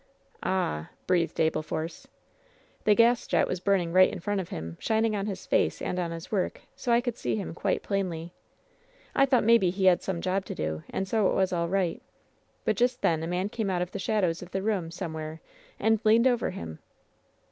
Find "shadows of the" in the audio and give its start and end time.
13.99-14.63